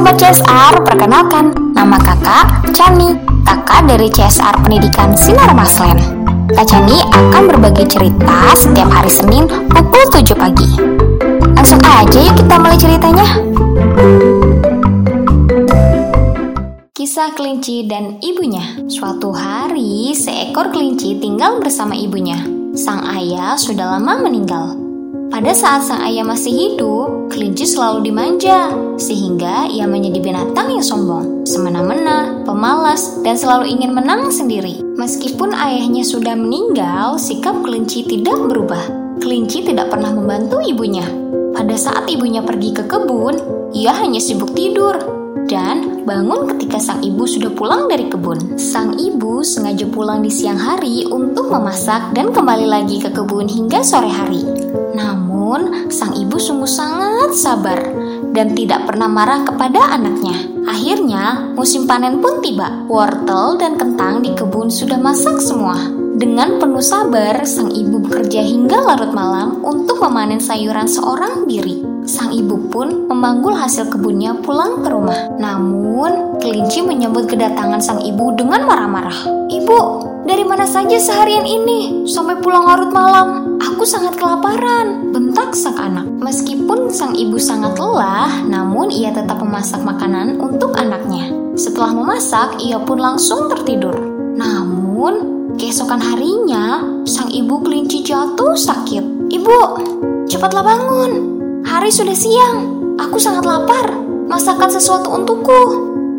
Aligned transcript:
Sobat 0.00 0.16
CSR, 0.16 0.80
perkenalkan, 0.80 1.52
nama 1.76 2.00
kakak 2.00 2.72
Chani, 2.72 3.20
kakak 3.44 3.84
dari 3.84 4.08
CSR 4.08 4.64
Pendidikan 4.64 5.12
Sinar 5.12 5.52
Maslen. 5.52 6.00
Kak 6.56 6.64
Chani 6.72 7.04
akan 7.04 7.52
berbagi 7.52 7.84
cerita 7.84 8.48
setiap 8.56 8.88
hari 8.88 9.12
Senin 9.12 9.44
pukul 9.44 10.00
7 10.08 10.24
pagi. 10.32 10.68
Langsung 11.52 11.84
aja 11.84 12.16
yuk 12.16 12.32
kita 12.32 12.54
mulai 12.56 12.80
ceritanya. 12.80 13.28
Kisah 16.96 17.36
kelinci 17.36 17.84
dan 17.84 18.24
ibunya 18.24 18.80
Suatu 18.88 19.36
hari, 19.36 20.16
seekor 20.16 20.72
kelinci 20.72 21.20
tinggal 21.20 21.60
bersama 21.60 21.92
ibunya. 21.92 22.40
Sang 22.72 23.04
ayah 23.04 23.52
sudah 23.60 24.00
lama 24.00 24.16
meninggal. 24.24 24.89
Pada 25.30 25.54
saat 25.54 25.86
sang 25.86 26.02
ayah 26.02 26.26
masih 26.26 26.50
hidup, 26.50 27.30
kelinci 27.30 27.62
selalu 27.62 28.10
dimanja, 28.10 28.74
sehingga 28.98 29.70
ia 29.70 29.86
menjadi 29.86 30.18
binatang 30.18 30.74
yang 30.74 30.82
sombong, 30.82 31.46
semena-mena, 31.46 32.42
pemalas, 32.42 33.14
dan 33.22 33.38
selalu 33.38 33.70
ingin 33.70 33.94
menang 33.94 34.34
sendiri. 34.34 34.82
Meskipun 34.98 35.54
ayahnya 35.54 36.02
sudah 36.02 36.34
meninggal, 36.34 37.14
sikap 37.14 37.62
kelinci 37.62 38.10
tidak 38.10 38.42
berubah. 38.50 38.82
Kelinci 39.22 39.70
tidak 39.70 39.94
pernah 39.94 40.10
membantu 40.10 40.58
ibunya. 40.66 41.06
Pada 41.54 41.78
saat 41.78 42.10
ibunya 42.10 42.42
pergi 42.42 42.74
ke 42.74 42.90
kebun, 42.90 43.38
ia 43.70 43.94
hanya 43.94 44.18
sibuk 44.18 44.50
tidur 44.58 45.19
dan 45.50 46.06
bangun 46.06 46.46
ketika 46.54 46.78
sang 46.78 47.02
ibu 47.02 47.26
sudah 47.26 47.50
pulang 47.54 47.90
dari 47.90 48.06
kebun. 48.06 48.58
Sang 48.58 48.94
ibu 48.94 49.42
sengaja 49.42 49.86
pulang 49.90 50.22
di 50.22 50.30
siang 50.30 50.58
hari 50.58 51.06
untuk 51.10 51.50
memasak 51.50 52.14
dan 52.14 52.30
kembali 52.30 52.66
lagi 52.66 53.02
ke 53.02 53.10
kebun 53.10 53.50
hingga 53.50 53.82
sore 53.82 54.10
hari. 54.10 54.42
Namun, 54.94 55.90
sang 55.90 56.14
ibu 56.14 56.38
sungguh 56.38 56.70
sangat 56.70 57.34
sabar 57.34 57.78
dan 58.30 58.54
tidak 58.54 58.86
pernah 58.86 59.10
marah 59.10 59.42
kepada 59.42 59.94
anaknya. 59.94 60.38
Akhirnya, 60.70 61.50
musim 61.58 61.90
panen 61.90 62.22
pun 62.22 62.38
tiba. 62.38 62.86
Wortel 62.86 63.58
dan 63.58 63.74
kentang 63.74 64.22
di 64.22 64.30
kebun 64.34 64.70
sudah 64.70 64.98
masak 64.98 65.42
semua. 65.42 65.78
Dengan 66.20 66.60
penuh 66.60 66.84
sabar, 66.84 67.42
sang 67.48 67.72
ibu 67.72 67.96
bekerja 67.96 68.44
hingga 68.44 68.76
larut 68.84 69.10
malam 69.16 69.64
untuk 69.64 70.04
memanen 70.04 70.38
sayuran 70.38 70.84
seorang 70.84 71.48
diri. 71.48 71.80
Sang 72.08 72.32
ibu 72.32 72.56
pun 72.72 73.06
memanggul 73.06 73.52
hasil 73.52 73.92
kebunnya 73.92 74.32
pulang 74.40 74.80
ke 74.80 74.88
rumah. 74.88 75.28
Namun, 75.36 76.40
kelinci 76.40 76.80
menyambut 76.80 77.28
kedatangan 77.28 77.80
sang 77.80 78.00
ibu 78.00 78.32
dengan 78.32 78.64
marah-marah. 78.64 79.48
Ibu, 79.50 79.80
dari 80.24 80.44
mana 80.46 80.64
saja 80.64 80.96
seharian 80.96 81.44
ini? 81.44 82.08
Sampai 82.08 82.40
pulang 82.40 82.64
larut 82.64 82.92
malam. 82.92 83.58
Aku 83.60 83.84
sangat 83.84 84.16
kelaparan, 84.16 85.12
bentak 85.12 85.52
sang 85.52 85.76
anak. 85.76 86.08
Meskipun 86.20 86.88
sang 86.92 87.12
ibu 87.16 87.36
sangat 87.36 87.76
lelah, 87.76 88.44
namun 88.48 88.88
ia 88.88 89.12
tetap 89.12 89.40
memasak 89.40 89.80
makanan 89.84 90.40
untuk 90.40 90.76
anaknya. 90.76 91.32
Setelah 91.56 91.92
memasak, 91.92 92.60
ia 92.60 92.80
pun 92.80 93.00
langsung 93.00 93.48
tertidur. 93.52 93.96
Namun, 94.36 95.12
keesokan 95.60 96.00
harinya, 96.00 96.80
sang 97.04 97.28
ibu 97.28 97.60
kelinci 97.60 98.00
jatuh 98.04 98.56
sakit. 98.56 99.32
Ibu, 99.32 99.58
cepatlah 100.28 100.64
bangun. 100.64 101.39
Hari 101.70 101.86
sudah 101.86 102.18
siang. 102.18 102.82
Aku 102.98 103.14
sangat 103.14 103.46
lapar. 103.46 103.94
Masakan 104.26 104.74
sesuatu 104.74 105.06
untukku. 105.14 105.62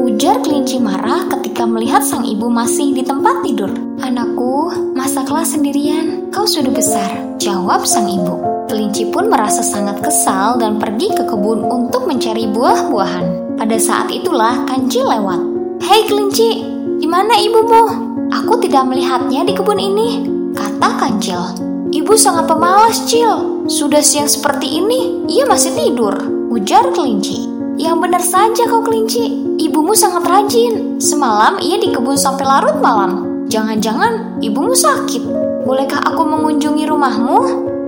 Ujar 0.00 0.40
kelinci 0.40 0.80
marah 0.80 1.28
ketika 1.36 1.68
melihat 1.68 2.00
sang 2.00 2.24
ibu 2.24 2.48
masih 2.48 2.96
di 2.96 3.04
tempat 3.04 3.44
tidur. 3.44 3.68
Anakku, 4.00 4.72
masaklah 4.96 5.44
sendirian. 5.44 6.32
Kau 6.32 6.48
sudah 6.48 6.72
besar, 6.72 7.12
jawab 7.36 7.84
sang 7.84 8.08
ibu. 8.08 8.40
Kelinci 8.72 9.12
pun 9.12 9.28
merasa 9.28 9.60
sangat 9.60 10.00
kesal 10.00 10.56
dan 10.56 10.80
pergi 10.80 11.12
ke 11.12 11.28
kebun 11.28 11.60
untuk 11.68 12.08
mencari 12.08 12.48
buah-buahan. 12.48 13.60
Pada 13.60 13.76
saat 13.76 14.08
itulah 14.08 14.64
kancil 14.64 15.04
lewat. 15.04 15.44
Hei 15.84 16.08
kelinci, 16.08 16.64
di 16.96 17.04
mana 17.04 17.36
ibumu? 17.36 17.84
Aku 18.32 18.64
tidak 18.64 18.88
melihatnya 18.88 19.44
di 19.44 19.52
kebun 19.52 19.76
ini, 19.76 20.24
kata 20.56 20.88
kancil. 20.96 21.73
Ibu 21.94 22.18
sangat 22.18 22.50
pemalas, 22.50 23.06
Cil. 23.06 23.62
Sudah 23.70 24.02
siang 24.02 24.26
seperti 24.26 24.82
ini, 24.82 25.22
ia 25.30 25.46
masih 25.46 25.78
tidur, 25.78 26.10
ujar 26.50 26.90
kelinci. 26.90 27.46
Yang 27.78 27.96
benar 28.02 28.18
saja 28.18 28.66
kau 28.66 28.82
kelinci, 28.82 29.54
ibumu 29.62 29.94
sangat 29.94 30.26
rajin. 30.26 30.98
Semalam 30.98 31.62
ia 31.62 31.78
di 31.78 31.94
kebun 31.94 32.18
sampai 32.18 32.42
larut 32.42 32.82
malam. 32.82 33.46
Jangan-jangan 33.46 34.42
ibumu 34.42 34.74
sakit. 34.74 35.22
Bolehkah 35.62 36.02
aku 36.02 36.26
mengunjungi 36.26 36.82
rumahmu? 36.82 37.38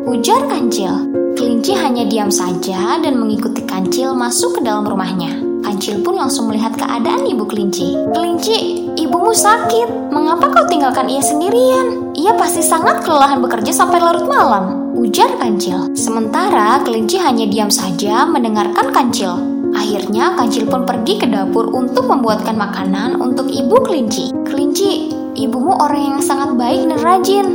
Ujar 0.06 0.47
kancil. 0.47 1.11
Kelinci 1.34 1.75
hanya 1.75 2.06
diam 2.06 2.31
saja 2.31 3.03
dan 3.03 3.19
mengikuti 3.19 3.66
kancil 3.66 4.15
masuk 4.15 4.59
ke 4.59 4.61
dalam 4.62 4.87
rumahnya. 4.87 5.46
Kancil 5.76 6.00
pun 6.00 6.16
langsung 6.16 6.48
melihat 6.48 6.72
keadaan 6.72 7.28
ibu 7.28 7.44
kelinci. 7.44 8.00
Kelinci, 8.16 8.88
ibumu 8.97 9.37
sakit. 9.37 10.09
Mengapa 10.09 10.48
kau 10.48 10.64
tinggalkan 10.64 11.04
ia 11.04 11.20
sendirian? 11.20 12.16
Ia 12.16 12.32
pasti 12.32 12.64
sangat 12.64 13.04
kelelahan 13.04 13.44
bekerja 13.44 13.76
sampai 13.76 14.00
larut 14.00 14.25
malam. 14.25 14.97
Ujar 14.97 15.36
kancil. 15.36 15.92
Sementara 15.92 16.81
kelinci 16.81 17.20
hanya 17.20 17.44
diam 17.44 17.69
saja 17.69 18.25
mendengarkan 18.25 18.88
kancil. 18.88 19.36
Akhirnya 19.76 20.32
kancil 20.41 20.65
pun 20.65 20.88
pergi 20.88 21.20
ke 21.20 21.28
dapur 21.28 21.69
untuk 21.69 22.09
membuatkan 22.09 22.56
makanan 22.56 23.20
untuk 23.20 23.53
ibu 23.53 23.76
kelinci. 23.84 24.32
Kelinci, 24.48 25.12
ibumu 25.36 25.76
orang 25.76 26.16
yang 26.16 26.20
sangat 26.25 26.56
baik 26.56 26.88
dan 26.88 27.04
rajin. 27.04 27.47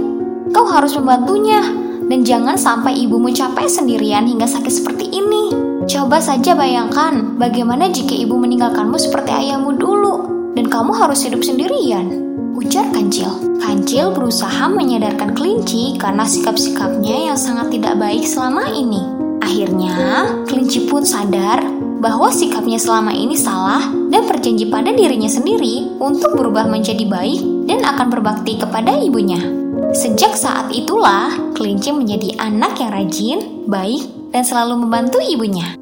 Kau 0.53 0.69
harus 0.69 0.93
membantunya. 0.93 1.65
Dan 2.05 2.21
jangan 2.21 2.53
sampai 2.53 3.01
ibumu 3.01 3.33
capek 3.33 3.65
sendirian 3.65 4.29
hingga 4.29 4.45
sakit 4.45 4.69
seperti 4.69 5.09
ini. 5.09 5.70
Coba 5.91 6.23
saja 6.23 6.55
bayangkan 6.55 7.35
bagaimana 7.35 7.91
jika 7.91 8.15
ibu 8.15 8.39
meninggalkanmu 8.39 8.95
seperti 8.95 9.27
ayahmu 9.27 9.75
dulu 9.75 10.15
dan 10.55 10.71
kamu 10.71 10.95
harus 10.95 11.27
hidup 11.27 11.43
sendirian. 11.43 12.31
Ujar 12.55 12.87
Kancil. 12.95 13.27
Kancil 13.59 14.15
berusaha 14.15 14.71
menyadarkan 14.71 15.35
kelinci 15.35 15.99
karena 15.99 16.23
sikap-sikapnya 16.23 17.27
yang 17.27 17.35
sangat 17.35 17.75
tidak 17.75 17.99
baik 17.99 18.23
selama 18.23 18.71
ini. 18.71 19.03
Akhirnya, 19.43 20.31
kelinci 20.47 20.87
pun 20.87 21.03
sadar 21.03 21.59
bahwa 21.99 22.31
sikapnya 22.31 22.79
selama 22.79 23.11
ini 23.11 23.35
salah 23.35 23.83
dan 24.15 24.31
berjanji 24.31 24.71
pada 24.71 24.95
dirinya 24.95 25.27
sendiri 25.27 25.91
untuk 25.99 26.39
berubah 26.39 26.71
menjadi 26.71 27.03
baik 27.03 27.67
dan 27.67 27.83
akan 27.83 28.07
berbakti 28.07 28.55
kepada 28.55 28.95
ibunya. 28.95 29.43
Sejak 29.91 30.39
saat 30.39 30.71
itulah, 30.71 31.35
kelinci 31.51 31.91
menjadi 31.91 32.39
anak 32.39 32.79
yang 32.79 32.95
rajin, 32.95 33.39
baik, 33.67 34.07
dan 34.31 34.47
selalu 34.47 34.87
membantu 34.87 35.19
ibunya. 35.19 35.80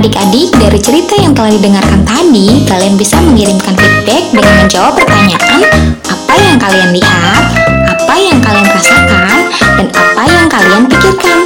Adik-adik, 0.00 0.48
dari 0.56 0.80
cerita 0.80 1.12
yang 1.20 1.36
telah 1.36 1.52
didengarkan 1.52 2.00
tadi, 2.08 2.64
kalian 2.64 2.96
bisa 2.96 3.20
mengirimkan 3.20 3.76
feedback 3.76 4.24
dengan 4.32 4.54
menjawab 4.64 4.96
pertanyaan 4.96 5.60
apa 6.08 6.34
yang 6.40 6.56
kalian 6.56 6.90
lihat, 6.96 7.44
apa 7.84 8.14
yang 8.16 8.40
kalian 8.40 8.64
rasakan, 8.64 9.38
dan 9.76 9.86
apa 9.92 10.22
yang 10.24 10.48
kalian 10.48 10.82
pikirkan. 10.88 11.38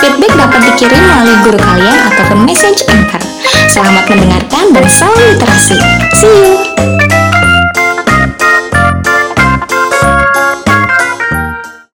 Feedback 0.00 0.32
dapat 0.40 0.60
dikirim 0.72 1.02
melalui 1.04 1.36
guru 1.44 1.58
kalian 1.60 1.98
ataupun 2.08 2.38
message 2.48 2.80
anchor. 2.88 3.20
Selamat 3.68 4.08
mendengarkan 4.08 4.72
dan 4.72 4.86
salam 4.88 5.20
literasi. 5.28 5.76
See 6.16 6.32
you! 6.32 6.67